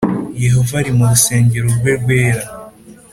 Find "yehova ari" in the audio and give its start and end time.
0.43-0.91